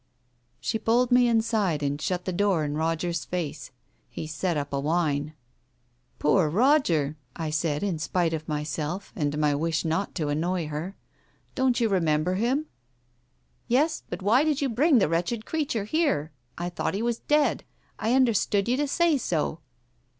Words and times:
She 0.59 0.79
pulled 0.79 1.11
me 1.11 1.27
inside, 1.27 1.83
and 1.83 2.01
shut 2.01 2.25
the 2.25 2.33
door 2.33 2.63
in 2.65 2.75
Roger's 2.75 3.23
face. 3.23 3.69
He 4.09 4.25
set 4.25 4.57
up 4.57 4.73
a 4.73 4.79
whine." 4.79 5.35
Poor 6.17 6.49
Roger!" 6.49 7.17
I 7.35 7.51
said 7.51 7.83
in 7.83 7.99
spite 7.99 8.33
of 8.33 8.47
myself, 8.47 9.13
and 9.15 9.37
my 9.37 9.53
wish 9.53 9.85
not 9.85 10.15
to 10.15 10.29
annoy 10.29 10.69
her. 10.69 10.95
"Don't 11.53 11.79
you 11.79 11.87
remember 11.87 12.33
him?" 12.33 12.65
"Yes, 13.67 14.01
but 14.09 14.23
why 14.23 14.43
did 14.43 14.59
you 14.59 14.69
bring 14.69 14.97
the 14.97 15.07
wretched 15.07 15.45
creature 15.45 15.83
here? 15.83 16.31
I 16.57 16.69
thought 16.69 16.95
he 16.95 17.03
was 17.03 17.19
dead. 17.19 17.63
I 17.99 18.15
understood 18.15 18.67
you 18.67 18.77
to 18.77 18.87
say 18.87 19.19
so.' 19.19 19.59